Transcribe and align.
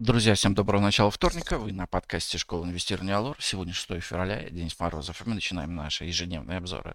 Друзья, 0.00 0.36
всем 0.36 0.54
доброго 0.54 0.80
начала 0.80 1.10
вторника. 1.10 1.58
Вы 1.58 1.72
на 1.72 1.88
подкасте 1.88 2.38
Школы 2.38 2.66
инвестирования 2.66 3.16
Алор. 3.16 3.36
Сегодня 3.40 3.72
6 3.74 4.00
февраля, 4.00 4.48
День 4.48 4.70
Морозов, 4.78 5.26
мы 5.26 5.34
начинаем 5.34 5.74
наши 5.74 6.04
ежедневные 6.04 6.58
обзоры. 6.58 6.94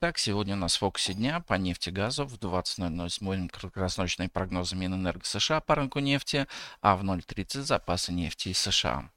Так, 0.00 0.18
сегодня 0.18 0.52
у 0.52 0.58
нас 0.58 0.76
в 0.76 0.80
фокусе 0.80 1.14
дня 1.14 1.40
по 1.40 1.54
нефти 1.54 1.88
и 1.88 1.92
газу. 1.92 2.26
В 2.26 2.34
20.00 2.34 3.08
смотрим 3.08 3.48
краткосрочные 3.48 4.28
прогнозы 4.28 4.76
Минэнерго 4.76 5.24
США 5.24 5.62
по 5.62 5.76
рынку 5.76 6.00
нефти, 6.00 6.46
а 6.82 6.94
в 6.96 7.02
0.30 7.04 7.62
запасы 7.62 8.12
нефти 8.12 8.50
из 8.50 8.58
США. 8.58 9.08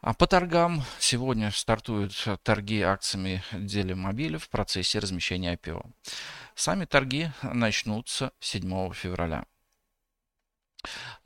А 0.00 0.14
по 0.14 0.28
торгам 0.28 0.84
сегодня 1.00 1.50
стартуют 1.50 2.12
торги 2.44 2.82
акциями 2.82 3.42
Делимобиля 3.52 4.38
в 4.38 4.48
процессе 4.48 5.00
размещения 5.00 5.54
IPO. 5.56 5.90
Сами 6.54 6.84
торги 6.84 7.32
начнутся 7.42 8.30
7 8.38 8.92
февраля. 8.92 9.44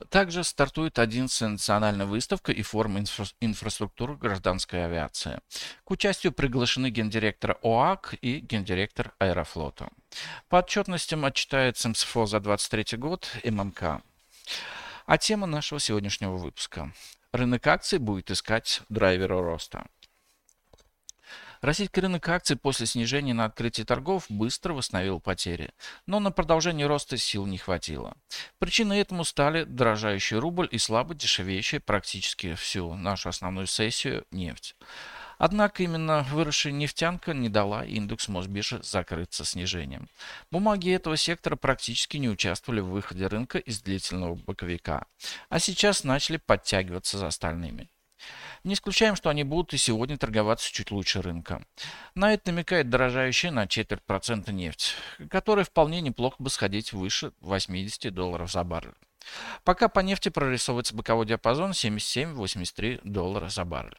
Также 0.09 0.43
стартует 0.43 0.99
11 0.99 1.41
национальная 1.41 2.05
выставка 2.05 2.51
и 2.51 2.61
форум 2.61 2.99
инфра 2.99 3.25
инфраструктуры 3.41 4.15
гражданской 4.15 4.85
авиации. 4.85 5.39
К 5.83 5.91
участию 5.91 6.31
приглашены 6.31 6.91
гендиректор 6.91 7.57
ОАК 7.63 8.13
и 8.21 8.39
гендиректор 8.39 9.13
Аэрофлота. 9.17 9.89
По 10.49 10.59
отчетностям 10.59 11.25
отчитается 11.25 11.89
МСФО 11.89 12.27
за 12.27 12.39
2023 12.39 12.97
год 12.99 13.27
ММК. 13.43 14.01
А 15.05 15.17
тема 15.17 15.47
нашего 15.47 15.79
сегодняшнего 15.79 16.35
выпуска. 16.37 16.93
Рынок 17.31 17.65
акций 17.65 17.97
будет 17.97 18.29
искать 18.29 18.81
драйвера 18.89 19.41
роста. 19.41 19.87
Российский 21.61 22.01
рынок 22.01 22.27
акций 22.29 22.55
после 22.55 22.85
снижения 22.85 23.33
на 23.33 23.45
открытии 23.45 23.83
торгов 23.83 24.25
быстро 24.29 24.73
восстановил 24.73 25.19
потери, 25.19 25.71
но 26.05 26.19
на 26.19 26.31
продолжение 26.31 26.87
роста 26.87 27.17
сил 27.17 27.45
не 27.45 27.57
хватило. 27.57 28.15
Причиной 28.59 28.99
этому 28.99 29.23
стали 29.23 29.63
дорожающий 29.63 30.37
рубль 30.37 30.67
и 30.71 30.77
слабо 30.77 31.15
дешевеющая 31.15 31.79
практически 31.79 32.53
всю 32.55 32.93
нашу 32.93 33.29
основную 33.29 33.67
сессию 33.67 34.25
нефть. 34.31 34.75
Однако 35.37 35.83
именно 35.83 36.25
выросшая 36.31 36.73
нефтянка 36.73 37.33
не 37.33 37.49
дала 37.49 37.85
индекс 37.85 38.27
Мосбиржи 38.27 38.81
закрыться 38.81 39.45
снижением. 39.45 40.09
Бумаги 40.51 40.91
этого 40.91 41.15
сектора 41.15 41.55
практически 41.55 42.17
не 42.17 42.29
участвовали 42.29 42.79
в 42.79 42.87
выходе 42.87 43.27
рынка 43.27 43.59
из 43.59 43.81
длительного 43.81 44.35
боковика, 44.35 45.05
а 45.49 45.59
сейчас 45.59 46.03
начали 46.03 46.37
подтягиваться 46.37 47.17
за 47.17 47.27
остальными. 47.27 47.89
Не 48.63 48.73
исключаем, 48.73 49.15
что 49.15 49.29
они 49.29 49.43
будут 49.43 49.73
и 49.73 49.77
сегодня 49.77 50.17
торговаться 50.17 50.71
чуть 50.71 50.91
лучше 50.91 51.21
рынка. 51.21 51.65
На 52.15 52.33
это 52.33 52.51
намекает 52.51 52.89
дорожающая 52.89 53.51
на 53.51 53.67
четверть 53.67 54.03
процента 54.03 54.51
нефть, 54.51 54.95
которая 55.29 55.65
вполне 55.65 56.01
неплохо 56.01 56.35
бы 56.39 56.49
сходить 56.49 56.93
выше 56.93 57.31
80 57.41 58.13
долларов 58.13 58.51
за 58.51 58.63
баррель. 58.63 58.93
Пока 59.63 59.89
по 59.89 59.99
нефти 59.99 60.29
прорисовывается 60.29 60.95
боковой 60.95 61.25
диапазон 61.25 61.71
77-83 61.71 63.01
доллара 63.03 63.49
за 63.49 63.65
баррель. 63.65 63.97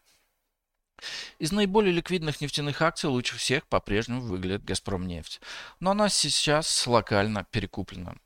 Из 1.39 1.53
наиболее 1.53 1.93
ликвидных 1.93 2.41
нефтяных 2.41 2.83
акций 2.83 3.07
лучше 3.07 3.37
всех 3.37 3.67
по-прежнему 3.67 4.21
выглядит 4.21 4.65
«Газпромнефть», 4.65 5.41
но 5.81 5.93
она 5.93 6.09
сейчас 6.09 6.87
локально 6.87 7.45
перекуплена. 7.45 8.17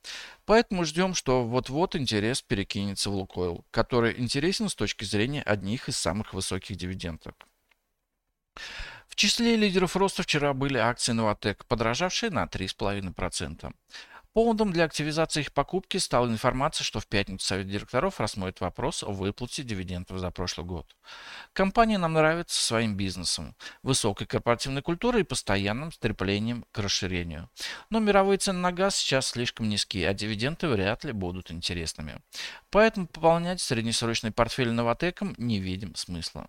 Поэтому 0.44 0.84
ждем, 0.84 1.14
что 1.14 1.44
вот-вот 1.44 1.96
интерес 1.96 2.42
перекинется 2.42 3.10
в 3.10 3.14
«Лукойл», 3.14 3.64
который 3.70 4.18
интересен 4.18 4.68
с 4.68 4.74
точки 4.74 5.04
зрения 5.04 5.42
одних 5.42 5.88
из 5.88 5.96
самых 5.96 6.32
высоких 6.34 6.76
дивидендов. 6.76 7.34
В 9.08 9.14
числе 9.14 9.56
лидеров 9.56 9.94
роста 9.94 10.22
вчера 10.22 10.54
были 10.54 10.78
акции 10.78 11.12
«Новотек», 11.12 11.66
подорожавшие 11.66 12.30
на 12.30 12.44
3,5%. 12.44 13.74
Поводом 14.34 14.72
для 14.72 14.84
активизации 14.84 15.40
их 15.40 15.52
покупки 15.52 15.98
стала 15.98 16.26
информация, 16.26 16.84
что 16.84 17.00
в 17.00 17.06
пятницу 17.06 17.46
Совет 17.46 17.68
директоров 17.68 18.18
рассмотрит 18.18 18.62
вопрос 18.62 19.02
о 19.02 19.12
выплате 19.12 19.62
дивидендов 19.62 20.18
за 20.18 20.30
прошлый 20.30 20.66
год. 20.66 20.96
Компания 21.52 21.98
нам 21.98 22.14
нравится 22.14 22.62
своим 22.62 22.96
бизнесом, 22.96 23.54
высокой 23.82 24.26
корпоративной 24.26 24.80
культурой 24.80 25.20
и 25.20 25.24
постоянным 25.24 25.92
стремлением 25.92 26.64
к 26.72 26.78
расширению. 26.78 27.50
Но 27.90 27.98
мировые 27.98 28.38
цены 28.38 28.60
на 28.60 28.72
газ 28.72 28.96
сейчас 28.96 29.28
слишком 29.28 29.68
низкие, 29.68 30.08
а 30.08 30.14
дивиденды 30.14 30.66
вряд 30.66 31.04
ли 31.04 31.12
будут 31.12 31.50
интересными. 31.50 32.22
Поэтому 32.70 33.08
пополнять 33.08 33.60
среднесрочный 33.60 34.32
портфель 34.32 34.70
новотеком 34.70 35.34
не 35.36 35.58
видим 35.58 35.94
смысла. 35.94 36.48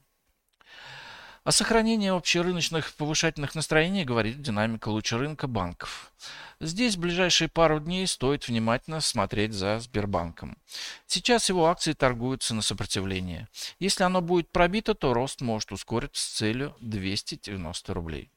О 1.43 1.51
сохранении 1.51 2.07
общерыночных 2.07 2.93
повышательных 2.93 3.53
настроений 3.53 4.05
говорит 4.05 4.41
динамика 4.41 4.87
лучше 4.87 5.17
рынка 5.17 5.47
банков. 5.47 6.13
Здесь 6.61 6.95
в 6.95 7.01
ближайшие 7.01 7.49
пару 7.49 7.81
дней 7.81 8.07
стоит 8.07 8.47
внимательно 8.47 9.01
смотреть 9.01 9.51
за 9.51 9.81
Сбербанком. 9.81 10.57
Сейчас 11.05 11.49
его 11.49 11.65
акции 11.65 11.91
торгуются 11.91 12.55
на 12.55 12.61
сопротивление. 12.61 13.49
Если 13.77 14.05
оно 14.05 14.21
будет 14.21 14.49
пробито, 14.51 14.93
то 14.93 15.13
рост 15.13 15.41
может 15.41 15.73
ускориться 15.73 16.21
с 16.21 16.31
целью 16.31 16.77
290 16.79 17.93
рублей. 17.93 18.29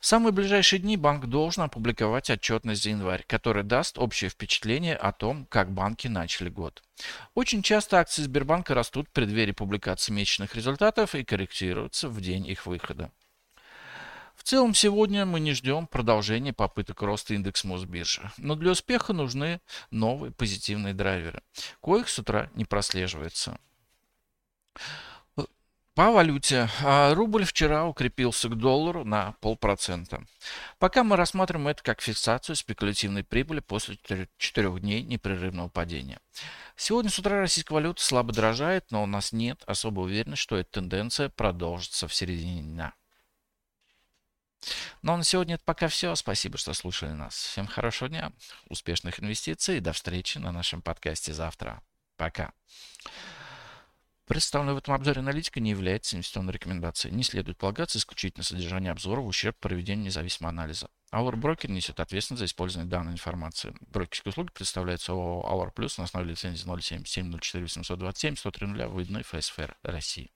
В 0.00 0.06
самые 0.06 0.32
ближайшие 0.32 0.80
дни 0.80 0.96
банк 0.96 1.26
должен 1.26 1.62
опубликовать 1.64 2.30
отчетность 2.30 2.82
за 2.82 2.88
январь, 2.88 3.22
который 3.26 3.62
даст 3.64 3.98
общее 3.98 4.30
впечатление 4.30 4.96
о 4.96 5.12
том, 5.12 5.44
как 5.44 5.70
банки 5.72 6.08
начали 6.08 6.48
год. 6.48 6.82
Очень 7.34 7.62
часто 7.62 8.00
акции 8.00 8.22
Сбербанка 8.22 8.74
растут 8.74 9.08
в 9.08 9.12
преддверии 9.12 9.52
публикации 9.52 10.12
месячных 10.12 10.54
результатов 10.54 11.14
и 11.14 11.22
корректируются 11.22 12.08
в 12.08 12.18
день 12.22 12.46
их 12.46 12.64
выхода. 12.64 13.12
В 14.34 14.42
целом 14.42 14.72
сегодня 14.72 15.26
мы 15.26 15.38
не 15.38 15.52
ждем 15.52 15.86
продолжения 15.86 16.54
попыток 16.54 17.02
роста 17.02 17.34
индекс 17.34 17.62
Мосбиржи, 17.64 18.30
но 18.38 18.54
для 18.54 18.70
успеха 18.70 19.12
нужны 19.12 19.60
новые 19.90 20.32
позитивные 20.32 20.94
драйверы, 20.94 21.42
коих 21.82 22.08
с 22.08 22.18
утра 22.18 22.50
не 22.54 22.64
прослеживается. 22.64 23.58
По 25.94 26.12
валюте. 26.12 26.68
А, 26.82 27.14
рубль 27.14 27.44
вчера 27.44 27.84
укрепился 27.84 28.48
к 28.48 28.56
доллару 28.56 29.04
на 29.04 29.32
полпроцента. 29.40 30.24
Пока 30.78 31.02
мы 31.02 31.16
рассматриваем 31.16 31.68
это 31.68 31.82
как 31.82 32.00
фиксацию 32.00 32.54
спекулятивной 32.54 33.24
прибыли 33.24 33.60
после 33.60 33.98
четырех 34.38 34.80
дней 34.80 35.02
непрерывного 35.02 35.68
падения. 35.68 36.20
Сегодня 36.76 37.10
с 37.10 37.18
утра 37.18 37.40
российская 37.40 37.74
валюта 37.74 38.02
слабо 38.02 38.32
дорожает, 38.32 38.90
но 38.90 39.02
у 39.02 39.06
нас 39.06 39.32
нет 39.32 39.64
особой 39.66 40.06
уверенности, 40.06 40.42
что 40.42 40.56
эта 40.56 40.70
тенденция 40.70 41.28
продолжится 41.28 42.06
в 42.06 42.14
середине 42.14 42.62
дня. 42.62 42.94
Ну 45.02 45.12
а 45.14 45.16
на 45.16 45.24
сегодня 45.24 45.56
это 45.56 45.64
пока 45.64 45.88
все. 45.88 46.14
Спасибо, 46.14 46.56
что 46.56 46.72
слушали 46.72 47.10
нас. 47.10 47.34
Всем 47.34 47.66
хорошего 47.66 48.08
дня, 48.08 48.32
успешных 48.68 49.18
инвестиций 49.20 49.78
и 49.78 49.80
до 49.80 49.92
встречи 49.92 50.38
на 50.38 50.52
нашем 50.52 50.82
подкасте 50.82 51.32
завтра. 51.32 51.82
Пока. 52.16 52.52
Представленная 54.30 54.74
в 54.74 54.78
этом 54.78 54.94
обзоре 54.94 55.18
аналитика 55.18 55.58
не 55.58 55.70
является 55.70 56.14
инвестиционной 56.14 56.52
рекомендацией. 56.52 57.12
Не 57.12 57.24
следует 57.24 57.58
полагаться 57.58 57.98
исключительно 57.98 58.44
содержание 58.44 58.92
обзора 58.92 59.20
в 59.22 59.26
ущерб 59.26 59.56
проведению 59.58 60.04
независимого 60.04 60.50
анализа. 60.50 60.88
Our 61.12 61.32
Broker 61.32 61.68
несет 61.68 61.98
ответственность 61.98 62.38
за 62.38 62.44
использование 62.44 62.88
данной 62.88 63.10
информации. 63.10 63.74
Брокерские 63.80 64.30
услуги 64.30 64.50
представляются 64.54 65.10
ООО 65.10 65.42
Our 65.50 65.74
Plus 65.74 65.94
на 65.98 66.04
основе 66.04 66.30
лицензии 66.30 66.62
077 66.62 67.40
04 67.40 67.64
827 67.64 68.36
103 68.36 68.66
выданной 68.86 69.24
ФСФР 69.24 69.76
России. 69.82 70.30